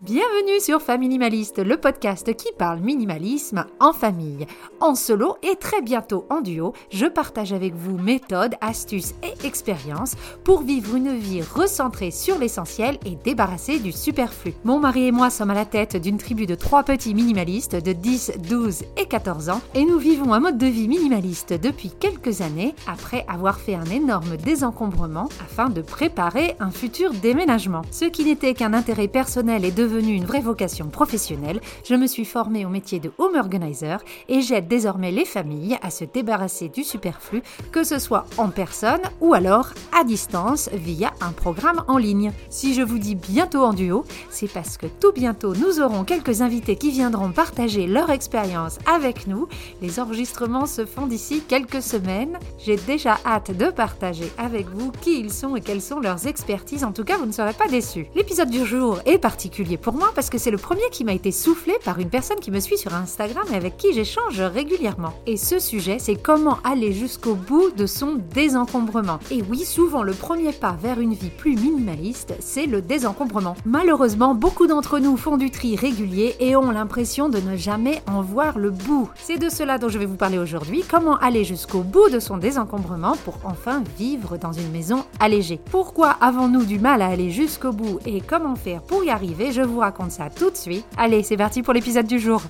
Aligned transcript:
Bienvenue 0.00 0.60
sur 0.60 0.80
Familimaliste, 0.80 1.58
le 1.58 1.76
podcast 1.76 2.32
qui 2.36 2.46
parle 2.56 2.78
minimalisme 2.78 3.66
en 3.80 3.92
famille. 3.92 4.46
En 4.78 4.94
solo 4.94 5.34
et 5.42 5.56
très 5.56 5.82
bientôt 5.82 6.24
en 6.30 6.40
duo, 6.40 6.72
je 6.92 7.06
partage 7.06 7.52
avec 7.52 7.74
vous 7.74 7.98
méthodes, 7.98 8.54
astuces 8.60 9.14
et 9.24 9.44
expériences 9.44 10.14
pour 10.44 10.62
vivre 10.62 10.94
une 10.94 11.16
vie 11.16 11.42
recentrée 11.42 12.12
sur 12.12 12.38
l'essentiel 12.38 12.96
et 13.06 13.16
débarrassée 13.16 13.80
du 13.80 13.90
superflu. 13.90 14.54
Mon 14.62 14.78
mari 14.78 15.08
et 15.08 15.10
moi 15.10 15.30
sommes 15.30 15.50
à 15.50 15.54
la 15.54 15.64
tête 15.64 15.96
d'une 15.96 16.18
tribu 16.18 16.46
de 16.46 16.54
trois 16.54 16.84
petits 16.84 17.12
minimalistes 17.12 17.74
de 17.74 17.92
10, 17.92 18.34
12 18.48 18.84
et 18.98 19.06
14 19.06 19.48
ans 19.48 19.60
et 19.74 19.84
nous 19.84 19.98
vivons 19.98 20.32
un 20.32 20.38
mode 20.38 20.58
de 20.58 20.66
vie 20.66 20.86
minimaliste 20.86 21.54
depuis 21.54 21.90
quelques 21.90 22.40
années 22.40 22.76
après 22.86 23.26
avoir 23.26 23.58
fait 23.58 23.74
un 23.74 23.86
énorme 23.86 24.36
désencombrement 24.36 25.28
afin 25.44 25.70
de 25.70 25.82
préparer 25.82 26.54
un 26.60 26.70
futur 26.70 27.12
déménagement. 27.14 27.82
Ce 27.90 28.04
qui 28.04 28.24
n'était 28.24 28.54
qu'un 28.54 28.74
intérêt 28.74 29.08
personnel 29.08 29.64
et 29.64 29.72
de 29.72 29.87
devenue 29.88 30.14
une 30.14 30.26
vraie 30.26 30.42
vocation 30.42 30.88
professionnelle, 30.88 31.60
je 31.84 31.94
me 31.94 32.06
suis 32.06 32.26
formée 32.26 32.66
au 32.66 32.68
métier 32.68 33.00
de 33.00 33.10
home 33.16 33.36
organizer 33.36 34.04
et 34.28 34.42
j'aide 34.42 34.68
désormais 34.68 35.10
les 35.10 35.24
familles 35.24 35.78
à 35.80 35.90
se 35.90 36.04
débarrasser 36.04 36.68
du 36.68 36.84
superflu, 36.84 37.42
que 37.72 37.84
ce 37.84 37.98
soit 37.98 38.26
en 38.36 38.48
personne 38.48 39.00
ou 39.20 39.32
alors 39.32 39.70
à 39.98 40.04
distance 40.04 40.68
via 40.74 41.12
un 41.22 41.32
programme 41.32 41.84
en 41.88 41.96
ligne. 41.96 42.32
Si 42.50 42.74
je 42.74 42.82
vous 42.82 42.98
dis 42.98 43.14
bientôt 43.14 43.64
en 43.64 43.72
duo, 43.72 44.04
c'est 44.28 44.52
parce 44.52 44.76
que 44.76 44.86
tout 44.86 45.12
bientôt 45.12 45.54
nous 45.54 45.80
aurons 45.80 46.04
quelques 46.04 46.42
invités 46.42 46.76
qui 46.76 46.90
viendront 46.90 47.32
partager 47.32 47.86
leur 47.86 48.10
expérience 48.10 48.78
avec 48.94 49.26
nous. 49.26 49.48
Les 49.80 50.00
enregistrements 50.00 50.66
se 50.66 50.84
font 50.84 51.06
d'ici 51.06 51.42
quelques 51.48 51.82
semaines. 51.82 52.38
J'ai 52.58 52.76
déjà 52.76 53.18
hâte 53.24 53.56
de 53.56 53.70
partager 53.70 54.30
avec 54.36 54.68
vous 54.68 54.92
qui 55.00 55.18
ils 55.18 55.32
sont 55.32 55.56
et 55.56 55.62
quelles 55.62 55.80
sont 55.80 56.00
leurs 56.00 56.26
expertises. 56.26 56.84
En 56.84 56.92
tout 56.92 57.04
cas, 57.04 57.16
vous 57.16 57.26
ne 57.26 57.32
serez 57.32 57.54
pas 57.54 57.68
déçus. 57.68 58.06
L'épisode 58.14 58.50
du 58.50 58.66
jour 58.66 58.98
est 59.06 59.18
particulier 59.18 59.77
pour 59.82 59.94
moi 59.94 60.10
parce 60.14 60.30
que 60.30 60.38
c'est 60.38 60.50
le 60.50 60.58
premier 60.58 60.88
qui 60.90 61.04
m'a 61.04 61.12
été 61.12 61.32
soufflé 61.32 61.74
par 61.84 61.98
une 61.98 62.10
personne 62.10 62.40
qui 62.40 62.50
me 62.50 62.60
suit 62.60 62.78
sur 62.78 62.94
Instagram 62.94 63.44
et 63.52 63.56
avec 63.56 63.76
qui 63.76 63.92
j'échange 63.92 64.40
régulièrement. 64.40 65.14
Et 65.26 65.36
ce 65.36 65.58
sujet, 65.58 65.98
c'est 65.98 66.16
comment 66.16 66.58
aller 66.64 66.92
jusqu'au 66.92 67.34
bout 67.34 67.70
de 67.70 67.86
son 67.86 68.18
désencombrement. 68.34 69.18
Et 69.30 69.42
oui, 69.42 69.64
souvent 69.64 70.02
le 70.02 70.12
premier 70.12 70.52
pas 70.52 70.76
vers 70.80 71.00
une 71.00 71.14
vie 71.14 71.30
plus 71.30 71.56
minimaliste, 71.56 72.34
c'est 72.40 72.66
le 72.66 72.82
désencombrement. 72.82 73.56
Malheureusement, 73.64 74.34
beaucoup 74.34 74.66
d'entre 74.66 74.98
nous 74.98 75.16
font 75.16 75.36
du 75.36 75.50
tri 75.50 75.76
régulier 75.76 76.36
et 76.40 76.56
ont 76.56 76.70
l'impression 76.70 77.28
de 77.28 77.38
ne 77.38 77.56
jamais 77.56 78.02
en 78.06 78.22
voir 78.22 78.58
le 78.58 78.70
bout. 78.70 79.08
C'est 79.16 79.38
de 79.38 79.48
cela 79.48 79.78
dont 79.78 79.88
je 79.88 79.98
vais 79.98 80.06
vous 80.06 80.16
parler 80.16 80.38
aujourd'hui, 80.38 80.84
comment 80.88 81.16
aller 81.18 81.44
jusqu'au 81.44 81.80
bout 81.80 82.08
de 82.10 82.18
son 82.18 82.38
désencombrement 82.38 83.16
pour 83.24 83.38
enfin 83.44 83.82
vivre 83.98 84.36
dans 84.36 84.52
une 84.52 84.70
maison 84.70 85.04
allégée. 85.20 85.60
Pourquoi 85.70 86.10
avons-nous 86.20 86.64
du 86.64 86.78
mal 86.78 87.02
à 87.02 87.06
aller 87.06 87.30
jusqu'au 87.30 87.72
bout 87.72 87.98
et 88.06 88.20
comment 88.20 88.56
faire 88.56 88.82
pour 88.82 89.04
y 89.04 89.10
arriver? 89.10 89.52
Vous 89.68 89.78
raconte 89.78 90.10
ça 90.10 90.30
tout 90.30 90.50
de 90.50 90.56
suite. 90.56 90.86
Allez, 90.96 91.22
c'est 91.22 91.36
parti 91.36 91.62
pour 91.62 91.74
l'épisode 91.74 92.06
du 92.06 92.18
jour. 92.18 92.42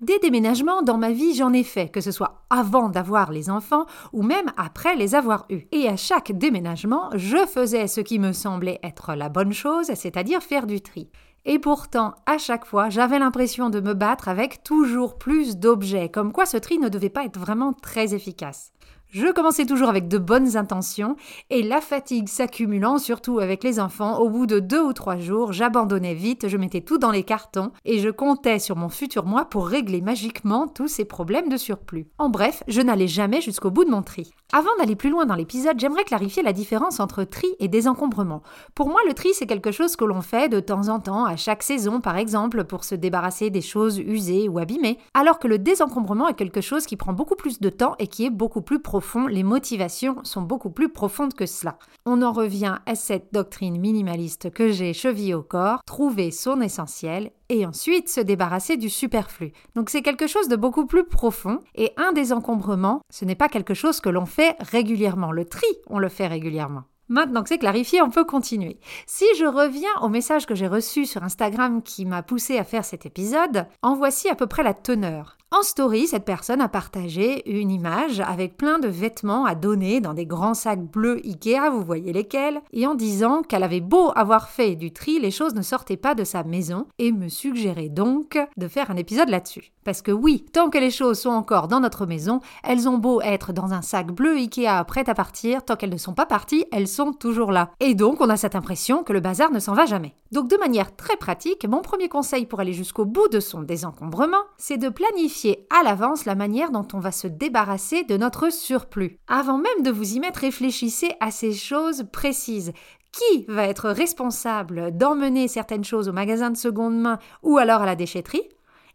Des 0.00 0.18
déménagements 0.18 0.82
dans 0.82 0.98
ma 0.98 1.10
vie, 1.10 1.34
j'en 1.34 1.52
ai 1.52 1.64
fait, 1.64 1.88
que 1.88 2.00
ce 2.00 2.12
soit 2.12 2.44
avant 2.50 2.88
d'avoir 2.88 3.32
les 3.32 3.50
enfants 3.50 3.86
ou 4.12 4.22
même 4.22 4.52
après 4.56 4.94
les 4.94 5.14
avoir 5.14 5.46
eus. 5.50 5.66
Et 5.72 5.88
à 5.88 5.96
chaque 5.96 6.32
déménagement, 6.32 7.10
je 7.14 7.44
faisais 7.46 7.88
ce 7.88 8.00
qui 8.00 8.18
me 8.18 8.32
semblait 8.32 8.78
être 8.82 9.14
la 9.14 9.28
bonne 9.28 9.52
chose, 9.52 9.90
c'est-à-dire 9.94 10.42
faire 10.42 10.66
du 10.66 10.80
tri. 10.80 11.10
Et 11.44 11.58
pourtant, 11.58 12.14
à 12.26 12.38
chaque 12.38 12.66
fois, 12.66 12.90
j'avais 12.90 13.18
l'impression 13.18 13.70
de 13.70 13.80
me 13.80 13.94
battre 13.94 14.28
avec 14.28 14.62
toujours 14.62 15.16
plus 15.16 15.56
d'objets, 15.56 16.08
comme 16.08 16.32
quoi 16.32 16.44
ce 16.44 16.56
tri 16.56 16.78
ne 16.78 16.88
devait 16.88 17.08
pas 17.08 17.24
être 17.24 17.38
vraiment 17.38 17.72
très 17.72 18.14
efficace. 18.14 18.72
Je 19.10 19.32
commençais 19.32 19.66
toujours 19.66 19.88
avec 19.88 20.08
de 20.08 20.18
bonnes 20.18 20.56
intentions 20.56 21.14
et 21.48 21.62
la 21.62 21.80
fatigue 21.80 22.28
s'accumulant, 22.28 22.98
surtout 22.98 23.38
avec 23.38 23.62
les 23.62 23.78
enfants, 23.78 24.18
au 24.18 24.28
bout 24.28 24.46
de 24.46 24.58
deux 24.58 24.82
ou 24.82 24.92
trois 24.92 25.16
jours, 25.16 25.52
j'abandonnais 25.52 26.14
vite, 26.14 26.48
je 26.48 26.56
mettais 26.56 26.80
tout 26.80 26.98
dans 26.98 27.12
les 27.12 27.22
cartons 27.22 27.70
et 27.84 28.00
je 28.00 28.10
comptais 28.10 28.58
sur 28.58 28.74
mon 28.74 28.88
futur 28.88 29.24
moi 29.24 29.44
pour 29.44 29.68
régler 29.68 30.00
magiquement 30.00 30.66
tous 30.66 30.88
ces 30.88 31.04
problèmes 31.04 31.48
de 31.48 31.56
surplus. 31.56 32.08
En 32.18 32.28
bref, 32.30 32.64
je 32.66 32.80
n'allais 32.80 33.06
jamais 33.06 33.40
jusqu'au 33.40 33.70
bout 33.70 33.84
de 33.84 33.90
mon 33.90 34.02
tri. 34.02 34.32
Avant 34.52 34.70
d'aller 34.78 34.96
plus 34.96 35.10
loin 35.10 35.24
dans 35.24 35.34
l'épisode, 35.34 35.78
j'aimerais 35.78 36.04
clarifier 36.04 36.42
la 36.42 36.52
différence 36.52 37.00
entre 37.00 37.24
tri 37.24 37.48
et 37.58 37.68
désencombrement. 37.68 38.42
Pour 38.74 38.88
moi, 38.88 39.00
le 39.06 39.14
tri, 39.14 39.30
c'est 39.34 39.46
quelque 39.46 39.72
chose 39.72 39.96
que 39.96 40.04
l'on 40.04 40.20
fait 40.20 40.48
de 40.48 40.60
temps 40.60 40.88
en 40.88 41.00
temps, 41.00 41.24
à 41.24 41.36
chaque 41.36 41.62
saison 41.62 42.00
par 42.00 42.16
exemple, 42.16 42.64
pour 42.64 42.84
se 42.84 42.96
débarrasser 42.96 43.50
des 43.50 43.60
choses 43.60 43.98
usées 43.98 44.48
ou 44.48 44.58
abîmées, 44.58 44.98
alors 45.14 45.38
que 45.38 45.48
le 45.48 45.58
désencombrement 45.58 46.28
est 46.28 46.34
quelque 46.34 46.60
chose 46.60 46.86
qui 46.86 46.96
prend 46.96 47.12
beaucoup 47.12 47.36
plus 47.36 47.60
de 47.60 47.70
temps 47.70 47.94
et 47.98 48.08
qui 48.08 48.26
est 48.26 48.30
beaucoup 48.30 48.62
plus 48.62 48.80
profond 48.96 49.26
les 49.26 49.42
motivations 49.42 50.24
sont 50.24 50.40
beaucoup 50.40 50.70
plus 50.70 50.88
profondes 50.88 51.34
que 51.34 51.44
cela. 51.44 51.78
On 52.06 52.22
en 52.22 52.32
revient 52.32 52.76
à 52.86 52.94
cette 52.94 53.30
doctrine 53.30 53.78
minimaliste 53.78 54.50
que 54.50 54.70
j'ai 54.70 54.94
chevillée 54.94 55.34
au 55.34 55.42
corps, 55.42 55.80
trouver 55.84 56.30
son 56.30 56.62
essentiel 56.62 57.30
et 57.50 57.66
ensuite 57.66 58.08
se 58.08 58.22
débarrasser 58.22 58.78
du 58.78 58.88
superflu. 58.88 59.52
Donc 59.74 59.90
c'est 59.90 60.00
quelque 60.00 60.26
chose 60.26 60.48
de 60.48 60.56
beaucoup 60.56 60.86
plus 60.86 61.04
profond 61.04 61.60
et 61.74 61.92
un 61.98 62.14
des 62.14 62.32
encombrements, 62.32 63.02
ce 63.12 63.26
n'est 63.26 63.34
pas 63.34 63.50
quelque 63.50 63.74
chose 63.74 64.00
que 64.00 64.08
l'on 64.08 64.24
fait 64.24 64.56
régulièrement. 64.60 65.30
Le 65.30 65.44
tri, 65.44 65.66
on 65.88 65.98
le 65.98 66.08
fait 66.08 66.26
régulièrement. 66.26 66.84
Maintenant 67.08 67.42
que 67.42 67.50
c'est 67.50 67.58
clarifié, 67.58 68.00
on 68.00 68.10
peut 68.10 68.24
continuer. 68.24 68.80
Si 69.06 69.26
je 69.38 69.44
reviens 69.44 69.94
au 70.00 70.08
message 70.08 70.46
que 70.46 70.54
j'ai 70.54 70.68
reçu 70.68 71.04
sur 71.04 71.22
Instagram 71.22 71.82
qui 71.82 72.06
m'a 72.06 72.22
poussé 72.22 72.56
à 72.56 72.64
faire 72.64 72.84
cet 72.86 73.04
épisode, 73.04 73.66
en 73.82 73.94
voici 73.94 74.30
à 74.30 74.34
peu 74.34 74.46
près 74.46 74.62
la 74.62 74.74
teneur. 74.74 75.36
En 75.52 75.62
story, 75.62 76.08
cette 76.08 76.24
personne 76.24 76.60
a 76.60 76.68
partagé 76.68 77.48
une 77.48 77.70
image 77.70 78.18
avec 78.18 78.56
plein 78.56 78.80
de 78.80 78.88
vêtements 78.88 79.44
à 79.44 79.54
donner 79.54 80.00
dans 80.00 80.12
des 80.12 80.26
grands 80.26 80.54
sacs 80.54 80.82
bleus 80.82 81.20
Ikea, 81.24 81.70
vous 81.70 81.84
voyez 81.84 82.12
lesquels, 82.12 82.60
et 82.72 82.84
en 82.84 82.96
disant 82.96 83.42
qu'elle 83.42 83.62
avait 83.62 83.80
beau 83.80 84.10
avoir 84.16 84.48
fait 84.48 84.74
du 84.74 84.92
tri, 84.92 85.20
les 85.20 85.30
choses 85.30 85.54
ne 85.54 85.62
sortaient 85.62 85.96
pas 85.96 86.16
de 86.16 86.24
sa 86.24 86.42
maison, 86.42 86.88
et 86.98 87.12
me 87.12 87.28
suggérait 87.28 87.88
donc 87.88 88.36
de 88.56 88.66
faire 88.66 88.90
un 88.90 88.96
épisode 88.96 89.28
là-dessus. 89.28 89.72
Parce 89.84 90.02
que 90.02 90.10
oui, 90.10 90.44
tant 90.52 90.68
que 90.68 90.78
les 90.78 90.90
choses 90.90 91.20
sont 91.20 91.30
encore 91.30 91.68
dans 91.68 91.78
notre 91.78 92.06
maison, 92.06 92.40
elles 92.64 92.88
ont 92.88 92.98
beau 92.98 93.20
être 93.20 93.52
dans 93.52 93.72
un 93.72 93.82
sac 93.82 94.08
bleu 94.08 94.34
Ikea 94.34 94.84
prêt 94.84 95.08
à 95.08 95.14
partir, 95.14 95.64
tant 95.64 95.76
qu'elles 95.76 95.90
ne 95.90 95.96
sont 95.96 96.14
pas 96.14 96.26
parties, 96.26 96.64
elles 96.72 96.88
sont 96.88 97.12
toujours 97.12 97.52
là. 97.52 97.70
Et 97.78 97.94
donc 97.94 98.20
on 98.20 98.30
a 98.30 98.36
cette 98.36 98.56
impression 98.56 99.04
que 99.04 99.12
le 99.12 99.20
bazar 99.20 99.52
ne 99.52 99.60
s'en 99.60 99.74
va 99.74 99.86
jamais. 99.86 100.16
Donc 100.32 100.50
de 100.50 100.56
manière 100.56 100.96
très 100.96 101.16
pratique, 101.16 101.68
mon 101.68 101.82
premier 101.82 102.08
conseil 102.08 102.46
pour 102.46 102.58
aller 102.58 102.72
jusqu'au 102.72 103.04
bout 103.04 103.28
de 103.28 103.38
son 103.38 103.62
désencombrement, 103.62 104.42
c'est 104.58 104.76
de 104.76 104.88
planifier 104.88 105.35
à 105.70 105.82
l'avance 105.82 106.24
la 106.24 106.34
manière 106.34 106.70
dont 106.70 106.86
on 106.92 106.98
va 106.98 107.12
se 107.12 107.26
débarrasser 107.26 108.04
de 108.04 108.16
notre 108.16 108.50
surplus. 108.50 109.18
Avant 109.28 109.58
même 109.58 109.82
de 109.82 109.90
vous 109.90 110.14
y 110.14 110.20
mettre, 110.20 110.40
réfléchissez 110.40 111.12
à 111.20 111.30
ces 111.30 111.52
choses 111.52 112.06
précises. 112.12 112.72
Qui 113.12 113.44
va 113.48 113.66
être 113.66 113.88
responsable 113.88 114.96
d'emmener 114.96 115.48
certaines 115.48 115.84
choses 115.84 116.08
au 116.08 116.12
magasin 116.12 116.50
de 116.50 116.56
seconde 116.56 117.00
main 117.00 117.18
ou 117.42 117.56
alors 117.56 117.82
à 117.82 117.86
la 117.86 117.96
déchetterie? 117.96 118.48